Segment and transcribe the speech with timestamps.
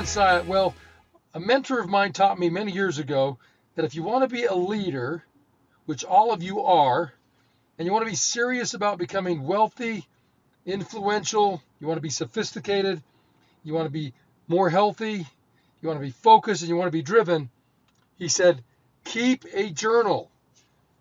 [0.00, 0.46] Syatt.
[0.46, 0.74] Well,
[1.34, 3.36] a mentor of mine taught me many years ago
[3.74, 5.22] that if you want to be a leader,
[5.84, 7.12] which all of you are,
[7.76, 10.06] and you want to be serious about becoming wealthy,
[10.64, 13.02] influential, you want to be sophisticated,
[13.64, 14.14] you want to be
[14.48, 15.26] more healthy,
[15.82, 17.50] you want to be focused, and you want to be driven,
[18.16, 18.64] he said,
[19.04, 20.30] keep a journal.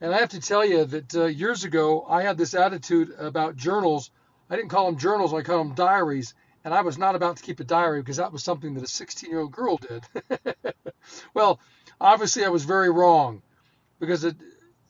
[0.00, 3.54] And I have to tell you that uh, years ago, I had this attitude about
[3.54, 4.10] journals.
[4.50, 6.34] I didn't call them journals, I called them diaries.
[6.64, 8.88] And I was not about to keep a diary because that was something that a
[8.88, 10.04] 16 year old girl did.
[11.34, 11.58] well,
[12.00, 13.42] obviously, I was very wrong
[13.98, 14.36] because it,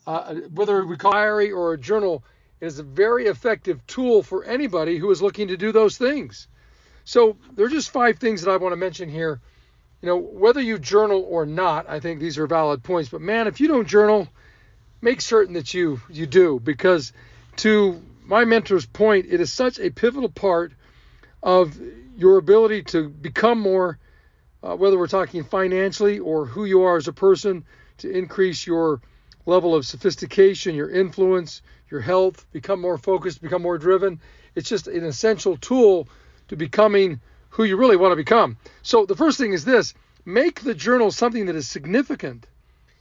[0.07, 2.25] uh, whether we call a diary or a journal,
[2.61, 6.49] it is a very effective tool for anybody who is looking to do those things.
[7.05, 9.41] So there are just five things that I want to mention here.
[10.03, 13.09] You know, whether you journal or not, I think these are valid points.
[13.09, 14.29] But man, if you don't journal,
[15.01, 17.13] make certain that you you do because
[17.57, 20.73] to my mentor's point, it is such a pivotal part
[21.43, 21.79] of
[22.17, 23.99] your ability to become more,
[24.63, 27.65] uh, whether we're talking financially or who you are as a person,
[27.99, 29.01] to increase your
[29.47, 34.21] level of sophistication, your influence, your health, become more focused, become more driven.
[34.55, 36.09] It's just an essential tool
[36.49, 38.57] to becoming who you really want to become.
[38.83, 42.47] So the first thing is this make the journal something that is significant.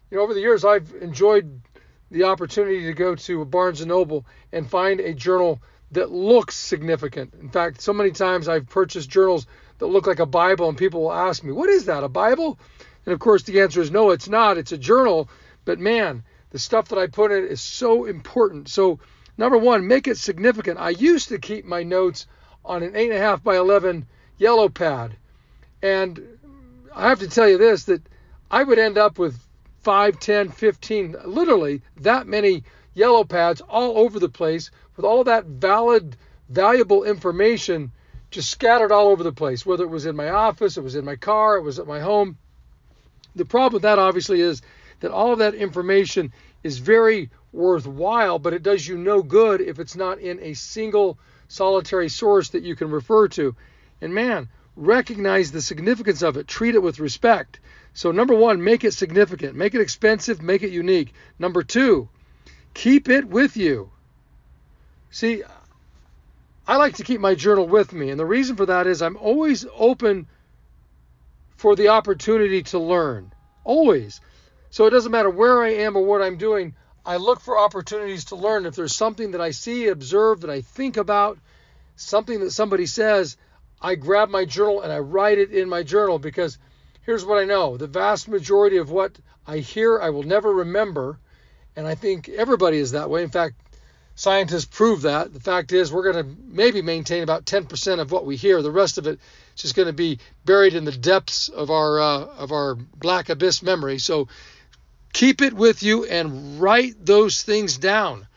[0.09, 1.61] You know, over the years, I've enjoyed
[2.09, 5.61] the opportunity to go to Barnes and Noble and find a journal
[5.91, 7.33] that looks significant.
[7.41, 9.45] In fact, so many times I've purchased journals
[9.77, 12.57] that look like a Bible, and people will ask me, What is that, a Bible?
[13.05, 14.57] And of course, the answer is no, it's not.
[14.57, 15.29] It's a journal.
[15.65, 18.69] But man, the stuff that I put in is so important.
[18.69, 18.99] So,
[19.37, 20.79] number one, make it significant.
[20.79, 22.27] I used to keep my notes
[22.63, 24.05] on an 8.5 by 11
[24.37, 25.15] yellow pad.
[25.81, 26.37] And
[26.93, 28.01] I have to tell you this that
[28.51, 29.39] I would end up with
[29.83, 35.45] 5, 10, 15, literally that many yellow pads all over the place with all that
[35.45, 36.15] valid,
[36.49, 37.91] valuable information
[38.29, 41.03] just scattered all over the place, whether it was in my office, it was in
[41.03, 42.37] my car, it was at my home.
[43.35, 44.61] The problem with that, obviously, is
[45.01, 46.31] that all of that information
[46.63, 51.17] is very worthwhile, but it does you no good if it's not in a single
[51.47, 53.55] solitary source that you can refer to.
[53.99, 57.59] And man, recognize the significance of it, treat it with respect.
[57.93, 61.13] So, number one, make it significant, make it expensive, make it unique.
[61.37, 62.07] Number two,
[62.73, 63.91] keep it with you.
[65.09, 65.43] See,
[66.67, 69.17] I like to keep my journal with me, and the reason for that is I'm
[69.17, 70.27] always open
[71.57, 73.33] for the opportunity to learn.
[73.63, 74.21] Always.
[74.69, 78.25] So it doesn't matter where I am or what I'm doing, I look for opportunities
[78.25, 78.65] to learn.
[78.65, 81.39] If there's something that I see, observe, that I think about,
[81.95, 83.37] something that somebody says,
[83.81, 86.57] I grab my journal and I write it in my journal because
[87.01, 89.17] here's what I know the vast majority of what
[89.47, 91.19] I hear, I will never remember.
[91.75, 93.23] And I think everybody is that way.
[93.23, 93.55] In fact,
[94.15, 95.33] Scientists prove that.
[95.33, 98.61] The fact is, we're going to maybe maintain about 10% of what we hear.
[98.61, 99.19] The rest of it
[99.55, 103.29] is just going to be buried in the depths of our uh, of our black
[103.29, 103.99] abyss memory.
[103.99, 104.27] So
[105.13, 108.27] keep it with you and write those things down.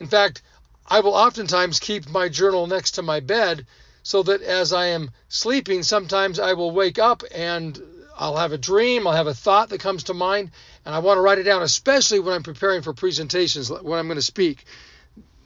[0.00, 0.42] In fact,
[0.86, 3.66] I will oftentimes keep my journal next to my bed
[4.02, 7.80] so that as I am sleeping, sometimes I will wake up and
[8.20, 10.52] I'll have a dream, I'll have a thought that comes to mind,
[10.84, 14.06] and I want to write it down, especially when I'm preparing for presentations, when I'm
[14.06, 14.64] going to speak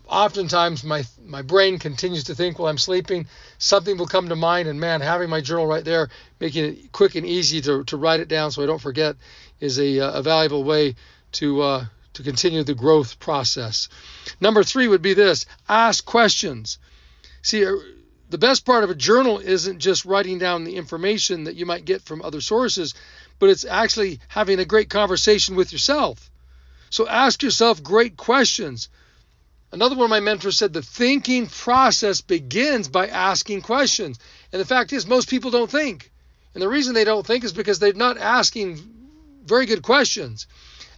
[0.07, 3.27] oftentimes my my brain continues to think while I'm sleeping.
[3.59, 7.15] Something will come to mind, and man, having my journal right there, making it quick
[7.15, 9.17] and easy to, to write it down so I don't forget,
[9.61, 10.97] is a, a valuable way
[11.33, 13.89] to uh, to continue the growth process.
[14.41, 16.79] Number three would be this: ask questions.
[17.43, 17.67] See,
[18.31, 21.85] the best part of a journal isn't just writing down the information that you might
[21.85, 22.95] get from other sources,
[23.39, 26.31] but it's actually having a great conversation with yourself.
[26.91, 28.89] So ask yourself great questions.
[29.73, 34.19] Another one of my mentors said the thinking process begins by asking questions.
[34.53, 36.11] And the fact is, most people don't think.
[36.55, 38.81] And the reason they don't think is because they're not asking
[39.45, 40.47] very good questions.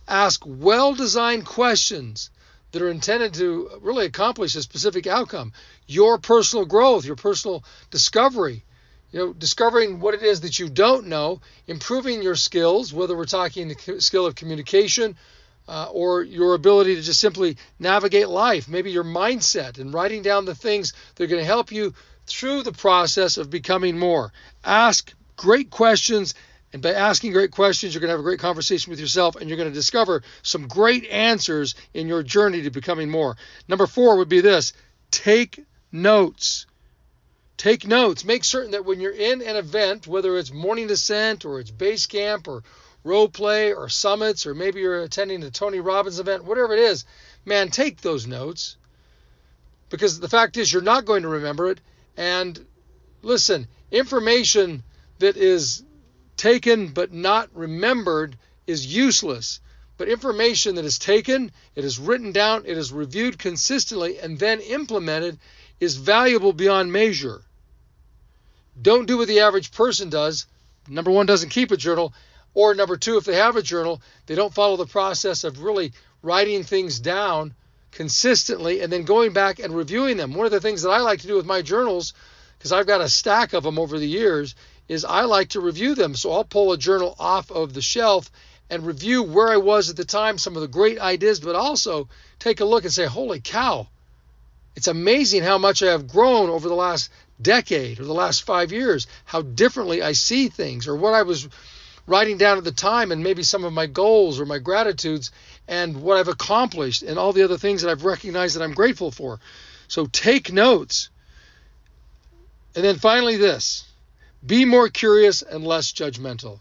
[0.06, 2.30] Ask well designed questions
[2.76, 5.54] that are intended to really accomplish a specific outcome
[5.86, 8.64] your personal growth, your personal discovery.
[9.12, 13.24] You know, discovering what it is that you don't know, improving your skills, whether we're
[13.24, 15.16] talking the skill of communication,
[15.68, 20.44] uh, or your ability to just simply navigate life, maybe your mindset and writing down
[20.44, 21.94] the things that are going to help you
[22.26, 24.32] through the process of becoming more.
[24.64, 26.34] Ask great questions.
[26.76, 29.48] And by asking great questions, you're going to have a great conversation with yourself and
[29.48, 33.38] you're going to discover some great answers in your journey to becoming more.
[33.66, 34.74] Number four would be this
[35.10, 36.66] take notes.
[37.56, 38.26] Take notes.
[38.26, 42.04] Make certain that when you're in an event, whether it's morning descent or it's base
[42.04, 42.62] camp or
[43.04, 47.06] role play or summits, or maybe you're attending the Tony Robbins event, whatever it is,
[47.46, 48.76] man, take those notes.
[49.88, 51.80] Because the fact is, you're not going to remember it.
[52.18, 52.66] And
[53.22, 54.82] listen, information
[55.20, 55.82] that is
[56.36, 58.36] taken but not remembered
[58.66, 59.60] is useless.
[59.98, 64.60] But information that is taken, it is written down, it is reviewed consistently, and then
[64.60, 65.38] implemented
[65.80, 67.42] is valuable beyond measure.
[68.80, 70.46] Don't do what the average person does.
[70.88, 72.12] Number one, doesn't keep a journal.
[72.54, 75.92] Or number two, if they have a journal, they don't follow the process of really
[76.22, 77.54] writing things down
[77.90, 80.34] consistently and then going back and reviewing them.
[80.34, 82.12] One of the things that I like to do with my journals,
[82.58, 84.54] because I've got a stack of them over the years,
[84.88, 86.14] is I like to review them.
[86.14, 88.30] So I'll pull a journal off of the shelf
[88.70, 92.08] and review where I was at the time, some of the great ideas, but also
[92.38, 93.86] take a look and say, holy cow,
[94.74, 97.10] it's amazing how much I have grown over the last
[97.40, 101.48] decade or the last five years, how differently I see things, or what I was
[102.06, 105.32] writing down at the time, and maybe some of my goals or my gratitudes,
[105.66, 109.10] and what I've accomplished, and all the other things that I've recognized that I'm grateful
[109.10, 109.40] for.
[109.88, 111.08] So take notes.
[112.74, 113.85] And then finally, this
[114.46, 116.60] be more curious and less judgmental.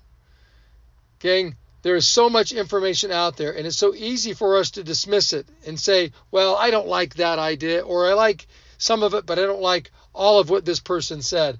[1.19, 4.83] Gang, there is so much information out there, and it's so easy for us to
[4.83, 8.47] dismiss it and say, well, I don't like that idea, or I like
[8.77, 11.59] some of it, but I don't like all of what this person said.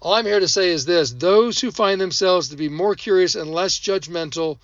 [0.00, 3.34] All I'm here to say is this those who find themselves to be more curious
[3.34, 4.58] and less judgmental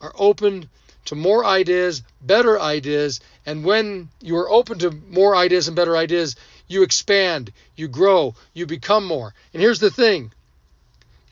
[0.00, 0.70] are open
[1.06, 5.96] to more ideas, better ideas, and when you are open to more ideas and better
[5.96, 6.36] ideas,
[6.68, 9.34] you expand, you grow, you become more.
[9.52, 10.32] And here's the thing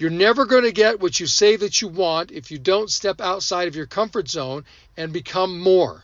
[0.03, 3.21] you're never going to get what you say that you want if you don't step
[3.21, 4.65] outside of your comfort zone
[4.97, 6.03] and become more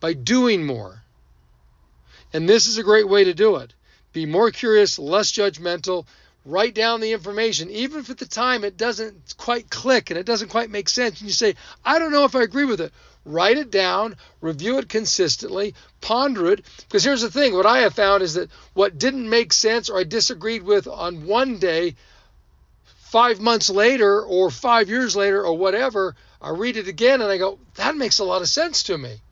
[0.00, 1.02] by doing more.
[2.32, 3.74] And this is a great way to do it.
[4.14, 6.06] Be more curious, less judgmental.
[6.46, 10.24] Write down the information, even if at the time it doesn't quite click and it
[10.24, 11.20] doesn't quite make sense.
[11.20, 11.54] And you say,
[11.84, 12.94] I don't know if I agree with it.
[13.26, 16.64] Write it down, review it consistently, ponder it.
[16.88, 19.98] Because here's the thing what I have found is that what didn't make sense or
[19.98, 21.94] I disagreed with on one day,
[23.16, 27.38] five months later or five years later or whatever, I read it again and I
[27.38, 29.22] go, that makes a lot of sense to me.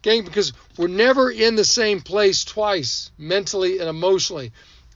[0.00, 4.52] Gang, because we're never in the same place twice, mentally and emotionally.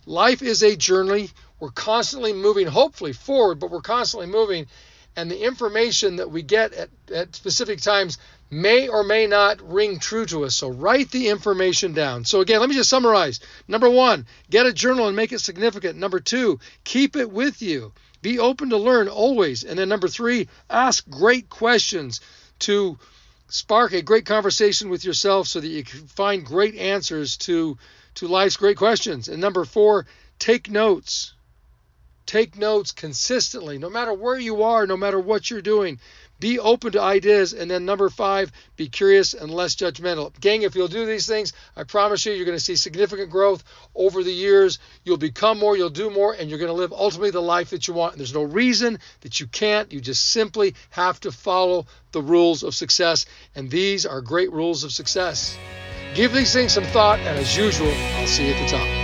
[0.06, 1.28] Life is a journey.
[1.58, 4.68] We're constantly moving, hopefully forward, but we're constantly moving.
[5.16, 8.18] And the information that we get at, at specific times
[8.50, 10.54] may or may not ring true to us.
[10.54, 12.24] So write the information down.
[12.24, 13.40] So again, let me just summarize.
[13.68, 15.98] Number one, get a journal and make it significant.
[15.98, 17.92] Number two, keep it with you.
[18.22, 19.64] Be open to learn always.
[19.64, 22.20] And then number three, ask great questions
[22.60, 22.98] to
[23.48, 27.78] spark a great conversation with yourself so that you can find great answers to
[28.16, 29.28] to life's great questions.
[29.28, 30.04] And number 4,
[30.38, 31.32] take notes.
[32.30, 35.98] Take notes consistently, no matter where you are, no matter what you're doing.
[36.38, 37.54] Be open to ideas.
[37.54, 40.30] And then number five, be curious and less judgmental.
[40.38, 43.64] Gang, if you'll do these things, I promise you, you're going to see significant growth
[43.96, 44.78] over the years.
[45.02, 47.88] You'll become more, you'll do more, and you're going to live ultimately the life that
[47.88, 48.12] you want.
[48.12, 49.92] And there's no reason that you can't.
[49.92, 53.26] You just simply have to follow the rules of success.
[53.56, 55.58] And these are great rules of success.
[56.14, 58.99] Give these things some thought, and as usual, I'll see you at the top.